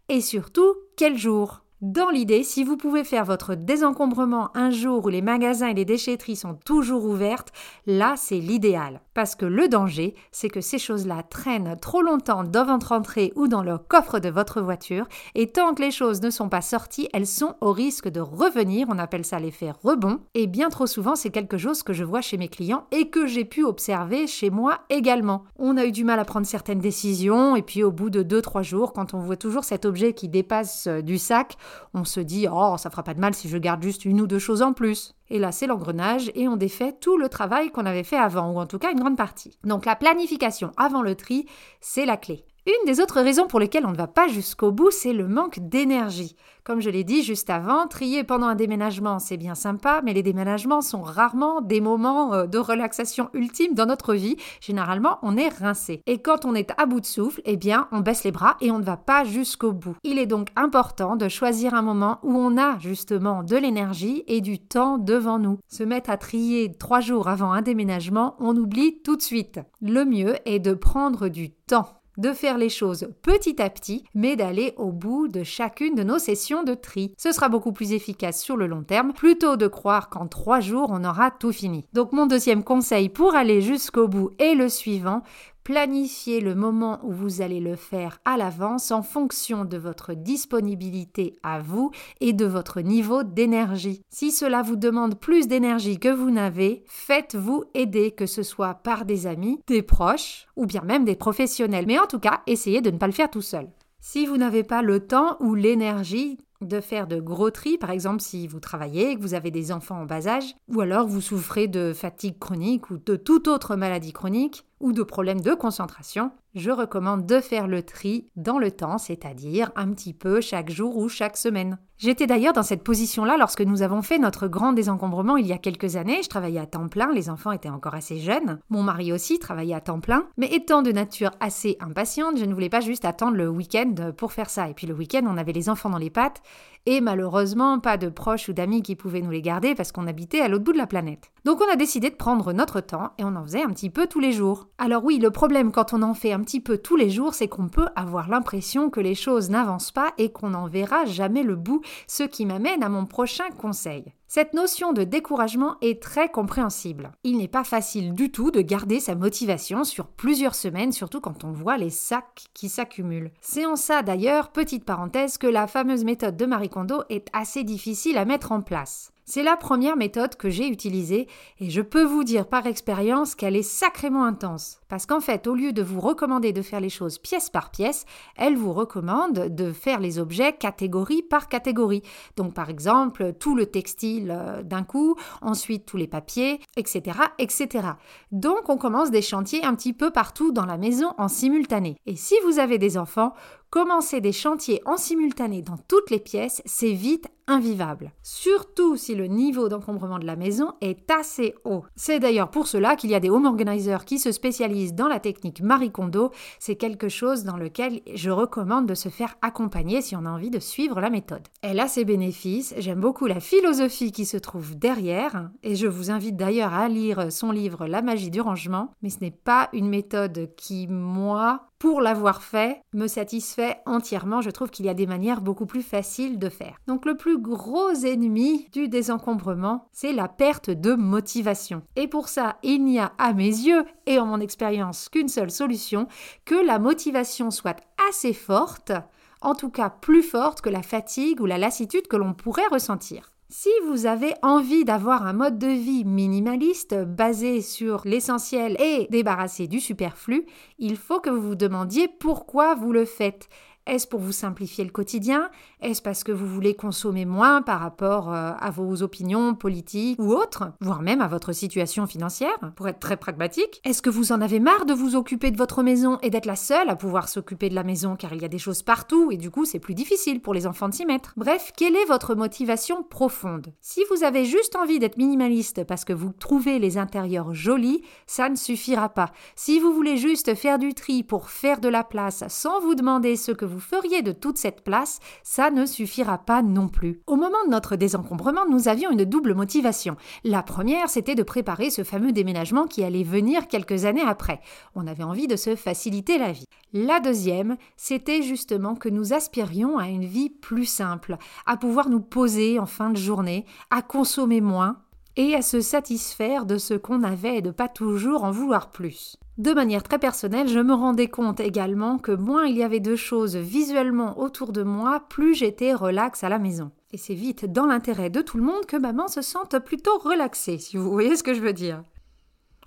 Et 0.08 0.20
surtout, 0.20 0.74
quel 0.96 1.16
jour? 1.16 1.61
Dans 1.82 2.10
l'idée, 2.10 2.44
si 2.44 2.62
vous 2.62 2.76
pouvez 2.76 3.02
faire 3.02 3.24
votre 3.24 3.56
désencombrement 3.56 4.56
un 4.56 4.70
jour 4.70 5.04
où 5.04 5.08
les 5.08 5.20
magasins 5.20 5.66
et 5.66 5.74
les 5.74 5.84
déchetteries 5.84 6.36
sont 6.36 6.54
toujours 6.54 7.04
ouvertes, 7.06 7.48
là 7.88 8.14
c'est 8.16 8.38
l'idéal. 8.38 9.00
Parce 9.14 9.34
que 9.34 9.46
le 9.46 9.66
danger, 9.66 10.14
c'est 10.30 10.48
que 10.48 10.60
ces 10.60 10.78
choses-là 10.78 11.24
traînent 11.24 11.76
trop 11.82 12.00
longtemps 12.00 12.44
dans 12.44 12.64
votre 12.64 12.92
entrée 12.92 13.32
ou 13.34 13.48
dans 13.48 13.64
le 13.64 13.78
coffre 13.78 14.20
de 14.20 14.28
votre 14.28 14.60
voiture, 14.60 15.08
et 15.34 15.50
tant 15.50 15.74
que 15.74 15.82
les 15.82 15.90
choses 15.90 16.22
ne 16.22 16.30
sont 16.30 16.48
pas 16.48 16.60
sorties, 16.60 17.08
elles 17.12 17.26
sont 17.26 17.56
au 17.60 17.72
risque 17.72 18.08
de 18.08 18.20
revenir, 18.20 18.86
on 18.88 18.98
appelle 19.00 19.24
ça 19.24 19.40
l'effet 19.40 19.72
rebond, 19.82 20.20
et 20.34 20.46
bien 20.46 20.68
trop 20.68 20.86
souvent 20.86 21.16
c'est 21.16 21.30
quelque 21.30 21.58
chose 21.58 21.82
que 21.82 21.92
je 21.92 22.04
vois 22.04 22.20
chez 22.20 22.36
mes 22.36 22.46
clients 22.46 22.86
et 22.92 23.10
que 23.10 23.26
j'ai 23.26 23.44
pu 23.44 23.64
observer 23.64 24.28
chez 24.28 24.50
moi 24.50 24.82
également. 24.88 25.42
On 25.58 25.76
a 25.76 25.84
eu 25.84 25.90
du 25.90 26.04
mal 26.04 26.20
à 26.20 26.24
prendre 26.24 26.46
certaines 26.46 26.78
décisions, 26.78 27.56
et 27.56 27.62
puis 27.62 27.82
au 27.82 27.90
bout 27.90 28.08
de 28.08 28.22
2-3 28.22 28.62
jours, 28.62 28.92
quand 28.92 29.14
on 29.14 29.18
voit 29.18 29.36
toujours 29.36 29.64
cet 29.64 29.84
objet 29.84 30.12
qui 30.12 30.28
dépasse 30.28 30.86
euh, 30.86 31.02
du 31.02 31.18
sac, 31.18 31.56
on 31.94 32.04
se 32.04 32.20
dit 32.20 32.46
Oh, 32.50 32.76
ça 32.78 32.90
fera 32.90 33.02
pas 33.02 33.14
de 33.14 33.20
mal 33.20 33.34
si 33.34 33.48
je 33.48 33.58
garde 33.58 33.82
juste 33.82 34.04
une 34.04 34.20
ou 34.20 34.26
deux 34.26 34.38
choses 34.38 34.62
en 34.62 34.72
plus. 34.72 35.14
Et 35.28 35.38
là, 35.38 35.52
c'est 35.52 35.66
l'engrenage 35.66 36.30
et 36.34 36.48
on 36.48 36.56
défait 36.56 36.94
tout 37.00 37.16
le 37.16 37.28
travail 37.28 37.70
qu'on 37.70 37.86
avait 37.86 38.04
fait 38.04 38.18
avant, 38.18 38.50
ou 38.52 38.58
en 38.58 38.66
tout 38.66 38.78
cas 38.78 38.92
une 38.92 39.00
grande 39.00 39.16
partie. 39.16 39.58
Donc 39.64 39.86
la 39.86 39.96
planification 39.96 40.72
avant 40.76 41.02
le 41.02 41.14
tri, 41.14 41.46
c'est 41.80 42.06
la 42.06 42.16
clé. 42.16 42.44
Une 42.64 42.86
des 42.86 43.00
autres 43.00 43.20
raisons 43.20 43.48
pour 43.48 43.58
lesquelles 43.58 43.86
on 43.86 43.90
ne 43.90 43.96
va 43.96 44.06
pas 44.06 44.28
jusqu'au 44.28 44.70
bout, 44.70 44.92
c'est 44.92 45.12
le 45.12 45.26
manque 45.26 45.58
d'énergie. 45.58 46.36
Comme 46.62 46.80
je 46.80 46.90
l'ai 46.90 47.02
dit 47.02 47.24
juste 47.24 47.50
avant, 47.50 47.88
trier 47.88 48.22
pendant 48.22 48.46
un 48.46 48.54
déménagement, 48.54 49.18
c'est 49.18 49.36
bien 49.36 49.56
sympa, 49.56 50.00
mais 50.04 50.12
les 50.12 50.22
déménagements 50.22 50.80
sont 50.80 51.02
rarement 51.02 51.60
des 51.60 51.80
moments 51.80 52.34
euh, 52.34 52.46
de 52.46 52.58
relaxation 52.58 53.30
ultime 53.34 53.74
dans 53.74 53.86
notre 53.86 54.14
vie. 54.14 54.36
Généralement, 54.60 55.18
on 55.22 55.36
est 55.36 55.48
rincé. 55.48 56.02
Et 56.06 56.18
quand 56.22 56.44
on 56.44 56.54
est 56.54 56.70
à 56.78 56.86
bout 56.86 57.00
de 57.00 57.06
souffle, 57.06 57.40
eh 57.46 57.56
bien, 57.56 57.88
on 57.90 57.98
baisse 57.98 58.22
les 58.22 58.30
bras 58.30 58.56
et 58.60 58.70
on 58.70 58.78
ne 58.78 58.84
va 58.84 58.96
pas 58.96 59.24
jusqu'au 59.24 59.72
bout. 59.72 59.96
Il 60.04 60.20
est 60.20 60.26
donc 60.26 60.50
important 60.54 61.16
de 61.16 61.28
choisir 61.28 61.74
un 61.74 61.82
moment 61.82 62.20
où 62.22 62.36
on 62.36 62.56
a 62.56 62.78
justement 62.78 63.42
de 63.42 63.56
l'énergie 63.56 64.22
et 64.28 64.40
du 64.40 64.60
temps 64.60 64.98
devant 64.98 65.40
nous. 65.40 65.58
Se 65.66 65.82
mettre 65.82 66.10
à 66.10 66.16
trier 66.16 66.72
trois 66.78 67.00
jours 67.00 67.26
avant 67.26 67.50
un 67.50 67.62
déménagement, 67.62 68.36
on 68.38 68.56
oublie 68.56 69.02
tout 69.02 69.16
de 69.16 69.22
suite. 69.22 69.58
Le 69.80 70.04
mieux 70.04 70.36
est 70.44 70.60
de 70.60 70.74
prendre 70.74 71.26
du 71.26 71.50
temps. 71.50 72.01
De 72.18 72.32
faire 72.32 72.58
les 72.58 72.68
choses 72.68 73.08
petit 73.22 73.60
à 73.60 73.70
petit, 73.70 74.04
mais 74.14 74.36
d'aller 74.36 74.74
au 74.76 74.92
bout 74.92 75.28
de 75.28 75.42
chacune 75.42 75.94
de 75.94 76.02
nos 76.02 76.18
sessions 76.18 76.62
de 76.62 76.74
tri. 76.74 77.14
Ce 77.18 77.32
sera 77.32 77.48
beaucoup 77.48 77.72
plus 77.72 77.92
efficace 77.92 78.42
sur 78.42 78.56
le 78.56 78.66
long 78.66 78.82
terme, 78.82 79.12
plutôt 79.12 79.56
de 79.56 79.66
croire 79.66 80.08
qu'en 80.08 80.26
trois 80.26 80.60
jours 80.60 80.88
on 80.90 81.04
aura 81.04 81.30
tout 81.30 81.52
fini. 81.52 81.86
Donc 81.92 82.12
mon 82.12 82.26
deuxième 82.26 82.64
conseil 82.64 83.08
pour 83.08 83.34
aller 83.34 83.60
jusqu'au 83.60 84.08
bout 84.08 84.30
est 84.38 84.54
le 84.54 84.68
suivant, 84.68 85.22
Planifiez 85.64 86.40
le 86.40 86.56
moment 86.56 86.98
où 87.04 87.12
vous 87.12 87.40
allez 87.40 87.60
le 87.60 87.76
faire 87.76 88.18
à 88.24 88.36
l'avance 88.36 88.90
en 88.90 89.02
fonction 89.02 89.64
de 89.64 89.76
votre 89.76 90.12
disponibilité 90.12 91.36
à 91.44 91.60
vous 91.60 91.92
et 92.20 92.32
de 92.32 92.44
votre 92.44 92.80
niveau 92.80 93.22
d'énergie. 93.22 94.02
Si 94.10 94.32
cela 94.32 94.62
vous 94.62 94.74
demande 94.74 95.20
plus 95.20 95.46
d'énergie 95.46 96.00
que 96.00 96.08
vous 96.08 96.32
n'avez, 96.32 96.82
faites-vous 96.88 97.62
aider, 97.74 98.10
que 98.10 98.26
ce 98.26 98.42
soit 98.42 98.74
par 98.74 99.04
des 99.04 99.28
amis, 99.28 99.60
des 99.68 99.82
proches 99.82 100.48
ou 100.56 100.66
bien 100.66 100.82
même 100.82 101.04
des 101.04 101.14
professionnels. 101.14 101.86
Mais 101.86 102.00
en 102.00 102.06
tout 102.06 102.18
cas, 102.18 102.42
essayez 102.48 102.80
de 102.80 102.90
ne 102.90 102.98
pas 102.98 103.06
le 103.06 103.12
faire 103.12 103.30
tout 103.30 103.40
seul. 103.40 103.68
Si 104.00 104.26
vous 104.26 104.38
n'avez 104.38 104.64
pas 104.64 104.82
le 104.82 105.06
temps 105.06 105.36
ou 105.38 105.54
l'énergie 105.54 106.38
de 106.60 106.80
faire 106.80 107.06
de 107.06 107.20
gros 107.20 107.50
tri, 107.50 107.78
par 107.78 107.90
exemple 107.90 108.20
si 108.20 108.46
vous 108.46 108.60
travaillez, 108.60 109.16
que 109.16 109.20
vous 109.20 109.34
avez 109.34 109.50
des 109.50 109.72
enfants 109.72 110.02
en 110.02 110.06
bas 110.06 110.26
âge, 110.26 110.54
ou 110.68 110.80
alors 110.80 111.06
vous 111.06 111.20
souffrez 111.20 111.68
de 111.68 111.92
fatigue 111.92 112.38
chronique 112.38 112.90
ou 112.90 112.98
de 112.98 113.16
toute 113.16 113.48
autre 113.48 113.76
maladie 113.76 114.12
chronique, 114.12 114.64
ou 114.82 114.92
de 114.92 115.02
problèmes 115.02 115.40
de 115.40 115.54
concentration, 115.54 116.32
je 116.54 116.70
recommande 116.70 117.24
de 117.24 117.40
faire 117.40 117.66
le 117.66 117.82
tri 117.82 118.28
dans 118.36 118.58
le 118.58 118.70
temps, 118.70 118.98
c'est-à-dire 118.98 119.72
un 119.74 119.90
petit 119.92 120.12
peu 120.12 120.42
chaque 120.42 120.70
jour 120.70 120.98
ou 120.98 121.08
chaque 121.08 121.38
semaine. 121.38 121.78
J'étais 121.96 122.26
d'ailleurs 122.26 122.52
dans 122.52 122.64
cette 122.64 122.82
position-là 122.82 123.36
lorsque 123.38 123.60
nous 123.60 123.82
avons 123.82 124.02
fait 124.02 124.18
notre 124.18 124.48
grand 124.48 124.72
désencombrement 124.72 125.36
il 125.36 125.46
y 125.46 125.52
a 125.52 125.58
quelques 125.58 125.94
années. 125.94 126.20
Je 126.22 126.28
travaillais 126.28 126.58
à 126.58 126.66
temps 126.66 126.88
plein, 126.88 127.12
les 127.12 127.30
enfants 127.30 127.52
étaient 127.52 127.68
encore 127.68 127.94
assez 127.94 128.18
jeunes. 128.18 128.58
Mon 128.70 128.82
mari 128.82 129.12
aussi 129.12 129.38
travaillait 129.38 129.76
à 129.76 129.80
temps 129.80 130.00
plein. 130.00 130.26
Mais 130.36 130.52
étant 130.52 130.82
de 130.82 130.90
nature 130.90 131.30
assez 131.38 131.76
impatiente, 131.78 132.38
je 132.38 132.44
ne 132.44 132.52
voulais 132.52 132.68
pas 132.68 132.80
juste 132.80 133.04
attendre 133.04 133.36
le 133.36 133.48
week-end 133.48 133.94
pour 134.16 134.32
faire 134.32 134.50
ça. 134.50 134.68
Et 134.68 134.74
puis 134.74 134.88
le 134.88 134.94
week-end, 134.94 135.22
on 135.26 135.38
avait 135.38 135.52
les 135.52 135.68
enfants 135.68 135.90
dans 135.90 135.98
les 135.98 136.10
pattes 136.10 136.42
et 136.86 137.00
malheureusement 137.00 137.78
pas 137.78 137.96
de 137.96 138.08
proches 138.08 138.48
ou 138.48 138.52
d'amis 138.52 138.82
qui 138.82 138.96
pouvaient 138.96 139.20
nous 139.20 139.30
les 139.30 139.42
garder 139.42 139.76
parce 139.76 139.92
qu'on 139.92 140.08
habitait 140.08 140.40
à 140.40 140.48
l'autre 140.48 140.64
bout 140.64 140.72
de 140.72 140.78
la 140.78 140.88
planète. 140.88 141.30
Donc 141.44 141.60
on 141.60 141.72
a 141.72 141.76
décidé 141.76 142.10
de 142.10 142.16
prendre 142.16 142.52
notre 142.52 142.80
temps 142.80 143.12
et 143.18 143.24
on 143.24 143.36
en 143.36 143.44
faisait 143.44 143.62
un 143.62 143.70
petit 143.70 143.90
peu 143.90 144.08
tous 144.08 144.20
les 144.20 144.32
jours. 144.32 144.66
Alors 144.78 145.04
oui, 145.04 145.18
le 145.18 145.30
problème 145.30 145.70
quand 145.70 145.92
on 145.92 146.02
en 146.02 146.14
fait 146.14 146.32
un 146.32 146.40
petit 146.40 146.60
peu 146.60 146.78
tous 146.78 146.96
les 146.96 147.10
jours, 147.10 147.34
c'est 147.34 147.48
qu'on 147.48 147.68
peut 147.68 147.88
avoir 147.94 148.28
l'impression 148.28 148.90
que 148.90 149.00
les 149.00 149.14
choses 149.14 149.50
n'avancent 149.50 149.92
pas 149.92 150.12
et 150.18 150.32
qu'on 150.32 150.50
n'en 150.50 150.66
verra 150.66 151.04
jamais 151.04 151.42
le 151.42 151.56
bout, 151.56 151.82
ce 152.06 152.24
qui 152.24 152.46
m'amène 152.46 152.82
à 152.82 152.88
mon 152.88 153.06
prochain 153.06 153.48
conseil. 153.50 154.12
Cette 154.34 154.54
notion 154.54 154.94
de 154.94 155.04
découragement 155.04 155.76
est 155.82 156.02
très 156.02 156.30
compréhensible. 156.30 157.12
Il 157.22 157.36
n'est 157.36 157.48
pas 157.48 157.64
facile 157.64 158.14
du 158.14 158.32
tout 158.32 158.50
de 158.50 158.62
garder 158.62 158.98
sa 158.98 159.14
motivation 159.14 159.84
sur 159.84 160.06
plusieurs 160.06 160.54
semaines, 160.54 160.92
surtout 160.92 161.20
quand 161.20 161.44
on 161.44 161.52
voit 161.52 161.76
les 161.76 161.90
sacs 161.90 162.46
qui 162.54 162.70
s'accumulent. 162.70 163.30
C'est 163.42 163.66
en 163.66 163.76
ça 163.76 164.00
d'ailleurs, 164.00 164.50
petite 164.50 164.86
parenthèse, 164.86 165.36
que 165.36 165.46
la 165.46 165.66
fameuse 165.66 166.04
méthode 166.04 166.38
de 166.38 166.46
Marie 166.46 166.70
Kondo 166.70 167.02
est 167.10 167.28
assez 167.34 167.62
difficile 167.62 168.16
à 168.16 168.24
mettre 168.24 168.52
en 168.52 168.62
place. 168.62 169.12
C'est 169.24 169.44
la 169.44 169.56
première 169.56 169.96
méthode 169.96 170.34
que 170.36 170.50
j'ai 170.50 170.66
utilisée 170.66 171.28
et 171.60 171.70
je 171.70 171.80
peux 171.80 172.02
vous 172.02 172.24
dire 172.24 172.46
par 172.46 172.66
expérience 172.66 173.36
qu'elle 173.36 173.54
est 173.54 173.62
sacrément 173.62 174.24
intense. 174.24 174.80
Parce 174.88 175.06
qu'en 175.06 175.20
fait, 175.20 175.46
au 175.46 175.54
lieu 175.54 175.72
de 175.72 175.82
vous 175.82 176.00
recommander 176.00 176.52
de 176.52 176.60
faire 176.60 176.80
les 176.80 176.90
choses 176.90 177.18
pièce 177.18 177.48
par 177.48 177.70
pièce, 177.70 178.04
elle 178.36 178.56
vous 178.56 178.72
recommande 178.72 179.54
de 179.54 179.72
faire 179.72 180.00
les 180.00 180.18
objets 180.18 180.52
catégorie 180.52 181.22
par 181.22 181.48
catégorie. 181.48 182.02
Donc 182.36 182.52
par 182.52 182.68
exemple, 182.68 183.32
tout 183.38 183.54
le 183.54 183.66
textile 183.66 184.21
euh, 184.30 184.62
d'un 184.62 184.84
coup, 184.84 185.16
ensuite 185.40 185.86
tous 185.86 185.96
les 185.96 186.06
papiers, 186.06 186.60
etc., 186.76 187.18
etc. 187.38 187.88
Donc 188.30 188.68
on 188.68 188.76
commence 188.76 189.10
des 189.10 189.22
chantiers 189.22 189.64
un 189.64 189.74
petit 189.74 189.92
peu 189.92 190.10
partout 190.10 190.52
dans 190.52 190.66
la 190.66 190.78
maison 190.78 191.14
en 191.18 191.28
simultané. 191.28 191.96
Et 192.06 192.16
si 192.16 192.34
vous 192.44 192.58
avez 192.58 192.78
des 192.78 192.98
enfants, 192.98 193.34
Commencer 193.72 194.20
des 194.20 194.32
chantiers 194.32 194.82
en 194.84 194.98
simultané 194.98 195.62
dans 195.62 195.78
toutes 195.88 196.10
les 196.10 196.20
pièces, 196.20 196.60
c'est 196.66 196.92
vite 196.92 197.28
invivable. 197.46 198.12
Surtout 198.22 198.96
si 198.96 199.14
le 199.14 199.26
niveau 199.26 199.70
d'encombrement 199.70 200.18
de 200.18 200.26
la 200.26 200.36
maison 200.36 200.72
est 200.82 201.10
assez 201.10 201.54
haut. 201.64 201.82
C'est 201.96 202.20
d'ailleurs 202.20 202.50
pour 202.50 202.66
cela 202.66 202.96
qu'il 202.96 203.10
y 203.10 203.14
a 203.14 203.20
des 203.20 203.30
home 203.30 203.46
organizers 203.46 204.04
qui 204.04 204.18
se 204.18 204.30
spécialisent 204.30 204.94
dans 204.94 205.08
la 205.08 205.20
technique 205.20 205.62
Marie 205.62 205.90
Kondo. 205.90 206.32
C'est 206.58 206.76
quelque 206.76 207.08
chose 207.08 207.44
dans 207.44 207.56
lequel 207.56 208.02
je 208.14 208.30
recommande 208.30 208.86
de 208.86 208.94
se 208.94 209.08
faire 209.08 209.36
accompagner 209.40 210.02
si 210.02 210.14
on 210.16 210.26
a 210.26 210.30
envie 210.30 210.50
de 210.50 210.60
suivre 210.60 211.00
la 211.00 211.10
méthode. 211.10 211.48
Elle 211.62 211.80
a 211.80 211.88
ses 211.88 212.04
bénéfices. 212.04 212.74
J'aime 212.76 213.00
beaucoup 213.00 213.26
la 213.26 213.40
philosophie 213.40 214.12
qui 214.12 214.26
se 214.26 214.36
trouve 214.36 214.76
derrière 214.76 215.50
et 215.62 215.76
je 215.76 215.86
vous 215.86 216.10
invite 216.10 216.36
d'ailleurs 216.36 216.74
à 216.74 216.88
lire 216.88 217.32
son 217.32 217.50
livre 217.50 217.86
La 217.86 218.02
magie 218.02 218.30
du 218.30 218.42
rangement. 218.42 218.92
Mais 219.02 219.10
ce 219.10 219.20
n'est 219.20 219.30
pas 219.30 219.70
une 219.72 219.88
méthode 219.88 220.50
qui, 220.56 220.86
moi, 220.88 221.68
pour 221.82 222.00
l'avoir 222.00 222.44
fait, 222.44 222.80
me 222.94 223.08
satisfait 223.08 223.78
entièrement. 223.86 224.40
Je 224.40 224.50
trouve 224.50 224.70
qu'il 224.70 224.86
y 224.86 224.88
a 224.88 224.94
des 224.94 225.08
manières 225.08 225.40
beaucoup 225.40 225.66
plus 225.66 225.82
faciles 225.82 226.38
de 226.38 226.48
faire. 226.48 226.76
Donc 226.86 227.04
le 227.04 227.16
plus 227.16 227.38
gros 227.38 227.90
ennemi 227.90 228.68
du 228.70 228.86
désencombrement, 228.86 229.88
c'est 229.90 230.12
la 230.12 230.28
perte 230.28 230.70
de 230.70 230.94
motivation. 230.94 231.82
Et 231.96 232.06
pour 232.06 232.28
ça, 232.28 232.58
il 232.62 232.84
n'y 232.84 233.00
a 233.00 233.10
à 233.18 233.32
mes 233.32 233.48
yeux 233.48 233.84
et 234.06 234.20
en 234.20 234.26
mon 234.26 234.38
expérience 234.38 235.08
qu'une 235.08 235.26
seule 235.26 235.50
solution, 235.50 236.06
que 236.44 236.54
la 236.54 236.78
motivation 236.78 237.50
soit 237.50 237.80
assez 238.08 238.32
forte, 238.32 238.92
en 239.40 239.56
tout 239.56 239.70
cas 239.70 239.90
plus 239.90 240.22
forte 240.22 240.60
que 240.60 240.70
la 240.70 240.82
fatigue 240.82 241.40
ou 241.40 241.46
la 241.46 241.58
lassitude 241.58 242.06
que 242.06 242.16
l'on 242.16 242.32
pourrait 242.32 242.68
ressentir. 242.70 243.31
Si 243.54 243.68
vous 243.86 244.06
avez 244.06 244.32
envie 244.40 244.86
d'avoir 244.86 245.26
un 245.26 245.34
mode 245.34 245.58
de 245.58 245.66
vie 245.66 246.06
minimaliste 246.06 246.94
basé 246.94 247.60
sur 247.60 248.00
l'essentiel 248.06 248.80
et 248.80 249.06
débarrassé 249.10 249.66
du 249.66 249.78
superflu, 249.78 250.46
il 250.78 250.96
faut 250.96 251.20
que 251.20 251.28
vous 251.28 251.48
vous 251.48 251.54
demandiez 251.54 252.08
pourquoi 252.08 252.74
vous 252.74 252.92
le 252.92 253.04
faites. 253.04 253.50
Est-ce 253.86 254.06
pour 254.06 254.20
vous 254.20 254.32
simplifier 254.32 254.84
le 254.84 254.90
quotidien? 254.90 255.50
Est-ce 255.80 256.02
parce 256.02 256.22
que 256.22 256.30
vous 256.30 256.46
voulez 256.46 256.74
consommer 256.74 257.24
moins 257.24 257.62
par 257.62 257.80
rapport 257.80 258.32
euh, 258.32 258.52
à 258.56 258.70
vos 258.70 259.02
opinions 259.02 259.56
politiques 259.56 260.20
ou 260.20 260.32
autres, 260.32 260.72
voire 260.80 261.02
même 261.02 261.20
à 261.20 261.26
votre 261.26 261.52
situation 261.52 262.06
financière, 262.06 262.56
pour 262.76 262.86
être 262.86 263.00
très 263.00 263.16
pragmatique 263.16 263.80
Est-ce 263.84 264.00
que 264.00 264.10
vous 264.10 264.30
en 264.30 264.40
avez 264.40 264.60
marre 264.60 264.86
de 264.86 264.94
vous 264.94 265.16
occuper 265.16 265.50
de 265.50 265.56
votre 265.56 265.82
maison 265.82 266.18
et 266.22 266.30
d'être 266.30 266.46
la 266.46 266.54
seule 266.54 266.90
à 266.90 266.96
pouvoir 266.96 267.28
s'occuper 267.28 267.70
de 267.70 267.74
la 267.74 267.82
maison 267.82 268.14
car 268.14 268.32
il 268.34 268.42
y 268.42 268.44
a 268.44 268.48
des 268.48 268.58
choses 268.58 268.84
partout 268.84 269.32
et 269.32 269.36
du 269.36 269.50
coup 269.50 269.64
c'est 269.64 269.80
plus 269.80 269.94
difficile 269.94 270.40
pour 270.40 270.54
les 270.54 270.68
enfants 270.68 270.88
de 270.88 270.94
s'y 270.94 271.04
mettre? 271.04 271.32
Bref, 271.36 271.72
quelle 271.76 271.96
est 271.96 272.04
votre 272.04 272.36
motivation 272.36 273.02
profonde? 273.02 273.66
Si 273.80 274.02
vous 274.10 274.22
avez 274.22 274.44
juste 274.44 274.76
envie 274.76 275.00
d'être 275.00 275.16
minimaliste 275.16 275.82
parce 275.84 276.04
que 276.04 276.12
vous 276.12 276.32
trouvez 276.38 276.78
les 276.78 276.98
intérieurs 276.98 277.52
jolis, 277.52 278.02
ça 278.28 278.48
ne 278.48 278.54
suffira 278.56 279.08
pas. 279.08 279.32
Si 279.56 279.80
vous 279.80 279.92
voulez 279.92 280.18
juste 280.18 280.54
faire 280.54 280.78
du 280.78 280.94
tri 280.94 281.24
pour 281.24 281.50
faire 281.50 281.80
de 281.80 281.88
la 281.88 282.04
place 282.04 282.44
sans 282.48 282.80
vous 282.80 282.94
demander 282.94 283.34
ce 283.34 283.50
que 283.50 283.71
feriez 283.80 284.22
de 284.22 284.32
toute 284.32 284.58
cette 284.58 284.82
place, 284.82 285.20
ça 285.42 285.70
ne 285.70 285.86
suffira 285.86 286.38
pas 286.38 286.62
non 286.62 286.88
plus. 286.88 287.20
Au 287.26 287.36
moment 287.36 287.64
de 287.66 287.70
notre 287.70 287.96
désencombrement, 287.96 288.66
nous 288.70 288.88
avions 288.88 289.10
une 289.10 289.24
double 289.24 289.54
motivation. 289.54 290.16
La 290.44 290.62
première, 290.62 291.08
c'était 291.08 291.34
de 291.34 291.42
préparer 291.42 291.90
ce 291.90 292.04
fameux 292.04 292.32
déménagement 292.32 292.86
qui 292.86 293.04
allait 293.04 293.22
venir 293.22 293.68
quelques 293.68 294.04
années 294.04 294.22
après. 294.22 294.60
On 294.94 295.06
avait 295.06 295.22
envie 295.22 295.46
de 295.46 295.56
se 295.56 295.76
faciliter 295.76 296.38
la 296.38 296.52
vie. 296.52 296.66
La 296.92 297.20
deuxième, 297.20 297.76
c'était 297.96 298.42
justement 298.42 298.94
que 298.94 299.08
nous 299.08 299.32
aspirions 299.32 299.98
à 299.98 300.08
une 300.08 300.24
vie 300.24 300.50
plus 300.50 300.86
simple, 300.86 301.36
à 301.66 301.76
pouvoir 301.76 302.08
nous 302.08 302.20
poser 302.20 302.78
en 302.78 302.86
fin 302.86 303.10
de 303.10 303.16
journée, 303.16 303.64
à 303.90 304.02
consommer 304.02 304.60
moins 304.60 304.98
et 305.36 305.54
à 305.54 305.62
se 305.62 305.80
satisfaire 305.80 306.66
de 306.66 306.78
ce 306.78 306.94
qu'on 306.94 307.22
avait 307.22 307.58
et 307.58 307.62
de 307.62 307.70
pas 307.70 307.88
toujours 307.88 308.44
en 308.44 308.50
vouloir 308.50 308.90
plus. 308.90 309.36
De 309.58 309.72
manière 309.72 310.02
très 310.02 310.18
personnelle, 310.18 310.68
je 310.68 310.78
me 310.78 310.94
rendais 310.94 311.28
compte 311.28 311.60
également 311.60 312.18
que 312.18 312.32
moins 312.32 312.64
il 312.64 312.76
y 312.76 312.82
avait 312.82 313.00
de 313.00 313.16
choses 313.16 313.56
visuellement 313.56 314.38
autour 314.38 314.72
de 314.72 314.82
moi, 314.82 315.24
plus 315.28 315.54
j'étais 315.54 315.94
relax 315.94 316.42
à 316.42 316.48
la 316.48 316.58
maison. 316.58 316.90
Et 317.12 317.18
c'est 317.18 317.34
vite 317.34 317.70
dans 317.70 317.86
l'intérêt 317.86 318.30
de 318.30 318.40
tout 318.40 318.56
le 318.56 318.62
monde 318.62 318.86
que 318.86 318.96
maman 318.96 319.28
se 319.28 319.42
sente 319.42 319.78
plutôt 319.80 320.16
relaxée, 320.18 320.78
si 320.78 320.96
vous 320.96 321.10
voyez 321.10 321.36
ce 321.36 321.42
que 321.42 321.52
je 321.54 321.60
veux 321.60 321.74
dire. 321.74 322.02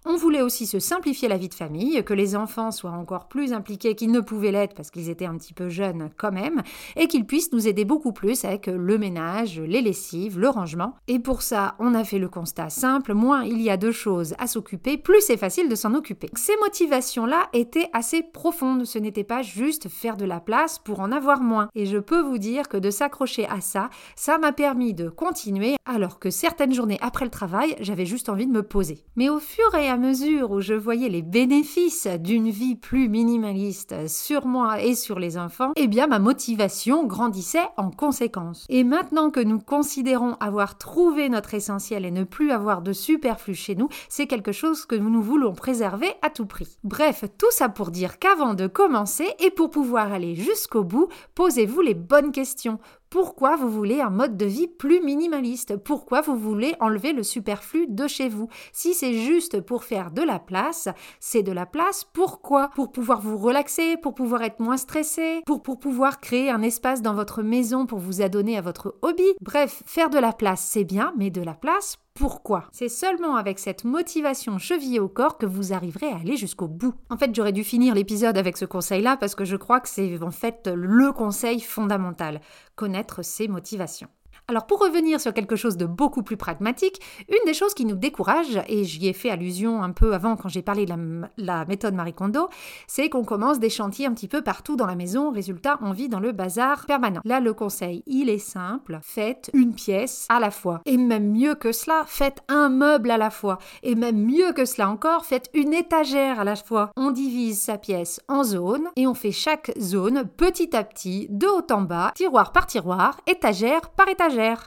On 0.08 0.18
voulait 0.18 0.44
aussi 0.44 0.68
se 0.68 0.78
simplifier 0.78 1.28
la 1.28 1.38
vie 1.38 1.50
de 1.50 1.56
famille, 1.56 2.04
que 2.04 2.14
les 2.14 2.36
enfants 2.36 2.70
soient 2.70 2.92
encore 2.92 3.28
plus 3.28 3.54
impliqués 3.54 3.96
qu'ils 3.96 4.12
ne 4.12 4.20
pouvaient 4.20 4.52
l'être 4.52 4.76
parce 4.76 4.92
qu'ils 4.92 5.10
étaient 5.10 5.26
un 5.26 5.36
petit 5.36 5.54
peu 5.54 5.68
jeunes 5.68 6.12
quand 6.16 6.32
même, 6.32 6.62
et 6.96 7.08
qu'ils 7.08 7.26
puissent 7.26 7.52
nous 7.52 7.68
aider 7.68 7.86
beaucoup 7.86 8.14
plus 8.14 8.46
avec 8.46 8.68
le 8.68 8.98
ménage, 9.00 9.60
les 9.60 9.82
lessives, 9.82 10.38
le 10.38 10.48
rangement. 10.50 10.94
Et 11.08 11.18
pour 11.18 11.42
ça, 11.42 11.74
on 11.80 11.96
a 11.96 12.04
fait 12.04 12.20
le 12.20 12.30
constat 12.30 12.70
simple, 12.70 13.16
moins 13.16 13.44
il 13.46 13.60
y 13.64 13.72
a 13.72 13.78
de 13.78 13.90
choses 13.90 14.36
à 14.38 14.46
s'occuper, 14.46 14.98
plus 14.98 15.22
c'est 15.22 15.38
facile 15.38 15.70
de 15.70 15.76
s'en 15.76 15.96
occuper. 15.96 16.30
Ces 16.36 16.56
motivations-là 16.58 17.50
étaient 17.54 17.90
assez 17.92 18.22
profondes, 18.22 18.86
ce 18.86 19.00
n'était 19.00 19.24
pas 19.24 19.42
juste 19.42 19.90
faire 19.90 20.18
de 20.18 20.26
la 20.26 20.40
place 20.40 20.78
pour 20.78 21.00
en 21.00 21.12
avoir 21.12 21.42
moins. 21.42 21.70
Et 21.74 21.88
je 21.88 21.98
peux 21.98 22.22
vous 22.22 22.38
dire 22.38 22.70
que 22.70 22.78
de 22.78 22.92
s'accrocher 22.92 23.48
à 23.48 23.60
ça, 23.60 23.90
ça 24.16 24.38
m'a 24.38 24.52
permis 24.52 24.94
de 24.94 25.10
continuer 25.10 25.78
alors 25.86 26.20
que 26.20 26.30
certaines 26.30 26.74
journées 26.74 27.00
après 27.02 27.26
le 27.26 27.32
travail, 27.32 27.76
j'avais 27.80 28.06
juste 28.06 28.30
envie 28.30 28.48
de 28.48 28.52
me 28.52 28.64
poser. 28.64 29.04
Mais 29.16 29.30
au 29.30 29.40
fur 29.40 29.74
et 29.74 29.90
à 29.90 29.95
à 29.96 29.98
mesure 29.98 30.52
où 30.52 30.60
je 30.60 30.74
voyais 30.74 31.08
les 31.08 31.22
bénéfices 31.22 32.08
d'une 32.20 32.50
vie 32.50 32.76
plus 32.76 33.08
minimaliste 33.08 34.10
sur 34.10 34.46
moi 34.46 34.82
et 34.82 34.94
sur 34.94 35.20
les 35.20 35.38
enfants, 35.38 35.72
eh 35.78 35.88
bien 35.88 36.06
ma 36.06 36.20
motivation 36.20 37.06
grandissait 37.06 37.70
en 37.78 37.92
conséquence. 37.92 38.66
Et 38.68 38.84
maintenant 38.84 39.30
que 39.30 39.40
nous 39.40 39.60
considérons 39.60 40.36
avoir 40.42 40.78
trouvé 40.78 41.30
notre 41.30 41.54
essentiel 41.54 42.04
et 42.04 42.12
ne 42.12 42.26
plus 42.26 42.52
avoir 42.52 42.82
de 42.82 42.92
superflu 42.92 43.56
chez 43.56 43.76
nous, 43.76 43.88
c'est 44.10 44.28
quelque 44.28 44.52
chose 44.52 44.86
que 44.86 44.96
nous 44.96 45.22
voulons 45.22 45.54
préserver 45.54 46.12
à 46.22 46.30
tout 46.30 46.46
prix. 46.46 46.78
Bref, 46.84 47.24
tout 47.38 47.52
ça 47.52 47.70
pour 47.70 47.90
dire 47.90 48.20
qu'avant 48.20 48.54
de 48.54 48.68
commencer 48.68 49.30
et 49.40 49.50
pour 49.50 49.70
pouvoir 49.70 50.12
aller 50.12 50.36
jusqu'au 50.36 50.84
bout, 50.84 51.08
posez-vous 51.36 51.80
les 51.80 51.94
bonnes 51.94 52.34
questions. 52.34 52.80
Pourquoi 53.16 53.56
vous 53.56 53.70
voulez 53.70 54.02
un 54.02 54.10
mode 54.10 54.36
de 54.36 54.46
vie 54.46 54.68
plus 54.68 55.00
minimaliste? 55.00 55.78
Pourquoi 55.78 56.20
vous 56.20 56.36
voulez 56.36 56.76
enlever 56.82 57.14
le 57.14 57.24
superflu 57.24 57.88
de 57.88 58.08
chez 58.08 58.28
vous? 58.28 58.50
Si 58.74 58.94
c'est 58.94 59.14
juste 59.14 59.62
pour 59.62 59.86
faire 59.86 60.12
de 60.12 60.22
la 60.22 60.38
place, 60.38 60.90
c'est 61.22 61.42
de 61.42 61.54
la 61.54 61.66
place 61.66 62.04
pourquoi 62.04 62.72
Pour 62.76 62.92
pouvoir 62.92 63.22
vous 63.22 63.38
relaxer, 63.38 63.96
pour 63.96 64.16
pouvoir 64.16 64.42
être 64.42 64.60
moins 64.60 64.76
stressé, 64.76 65.44
pour, 65.46 65.62
pouvoir 65.62 66.20
créer 66.20 66.50
un 66.50 66.62
espace 66.62 67.02
dans 67.02 67.14
votre 67.14 67.42
maison 67.42 67.86
pour 67.86 68.00
vous 68.00 68.22
adonner 68.22 68.58
à 68.58 68.62
votre 68.62 68.98
hobby? 69.02 69.32
Bref, 69.40 69.82
faire 69.86 70.10
de 70.10 70.20
la 70.20 70.34
place, 70.34 70.68
c'est 70.70 70.84
bien, 70.84 71.14
mais 71.16 71.30
de 71.30 71.42
la 71.42 71.54
place 71.54 71.98
pourquoi. 72.16 72.64
C'est 72.72 72.90
seulement 72.90 73.36
avec 73.36 73.60
cette 73.60 73.84
motivation 73.84 74.58
chevillée 74.58 75.02
au 75.02 75.10
corps 75.10 75.38
que 75.38 75.46
vous 75.46 75.74
arriverez 75.74 76.08
à 76.08 76.16
aller 76.16 76.38
jusqu'au 76.38 76.68
bout. 76.68 76.96
En 77.10 77.18
fait, 77.18 77.36
j'aurais 77.36 77.52
dû 77.52 77.64
finir 77.64 77.94
l'épisode 77.94 78.38
avec 78.38 78.56
ce 78.56 78.66
conseil-là 78.66 79.18
parce 79.18 79.36
que 79.36 79.44
je 79.44 79.58
crois 79.58 79.82
que 79.82 79.90
c'est 79.90 80.24
en 80.24 80.32
fait 80.32 80.68
le 80.74 81.12
conseil 81.12 81.60
fondamental, 81.60 82.40
connaître 82.76 83.22
ses 83.22 83.50
motivations. 83.50 84.08
Alors 84.48 84.68
pour 84.68 84.80
revenir 84.80 85.20
sur 85.20 85.34
quelque 85.34 85.56
chose 85.56 85.78
de 85.78 85.86
beaucoup 85.86 86.22
plus 86.22 86.38
pragmatique, 86.38 87.02
une 87.30 87.46
des 87.46 87.54
choses 87.54 87.74
qui 87.74 87.86
nous 87.86 87.96
décourage, 87.96 88.62
et 88.68 88.84
j'y 88.84 89.08
ai 89.08 89.14
fait 89.14 89.32
allusion 89.32 89.82
un 89.82 89.92
peu 89.92 90.14
avant 90.14 90.36
quand 90.36 90.50
j'ai 90.50 90.62
parlé 90.62 90.86
de 90.86 90.94
la, 91.38 91.66
méthode 91.66 91.96
Marie 91.96 92.14
Kondo, 92.14 92.50
c'est 92.86 93.10
qu'on 93.10 93.24
commence 93.24 93.60
des 93.60 93.72
chantiers 93.72 94.06
un 94.06 94.14
petit 94.14 94.28
peu 94.28 94.44
partout 94.44 94.76
dans 94.76 94.86
la 94.86 94.96
maison, 94.96 95.32
résultat 95.32 95.80
on 95.82 95.92
vit 95.92 96.10
dans 96.10 96.20
le 96.20 96.32
bazar 96.32 96.86
permanent. 96.86 97.22
Là 97.26 97.40
le 97.40 97.54
conseil, 97.54 98.04
il 98.06 98.30
est 98.30 98.38
simple, 98.38 99.00
faites 99.02 99.50
une 99.54 99.74
pièce 99.74 100.28
à 100.30 100.40
la 100.40 100.52
fois. 100.52 100.82
Et 100.86 100.98
même 100.98 101.32
mieux 101.32 101.56
que 101.56 101.72
cela, 101.72 102.04
faites 102.06 102.44
un 102.48 102.70
meuble 102.70 103.10
à 103.10 103.18
la 103.18 103.32
fois. 103.32 103.58
Et 103.82 103.96
même 103.96 104.24
mieux 104.24 104.52
que 104.54 104.66
cela 104.66 104.90
encore, 104.90 105.26
faites 105.26 105.50
une 105.54 105.74
étagère 105.74 106.40
à 106.40 106.44
la 106.44 106.56
fois. 106.56 106.92
On 106.96 107.12
divise 107.12 107.62
sa 107.62 107.78
pièce 107.78 108.22
en 108.28 108.44
zones 108.44 108.90
et 108.96 109.08
on 109.08 109.16
fait 109.16 109.32
chaque 109.32 109.72
zone 109.80 110.26
petit 110.38 110.76
à 110.76 110.84
petit, 110.84 111.28
de 111.30 111.48
haut 111.48 111.66
en 111.72 111.82
bas, 111.82 112.12
tiroir 112.16 112.52
par 112.52 112.68
tiroir, 112.68 113.20
étagère 113.28 113.90
par 113.90 114.08
étagère. 114.08 114.25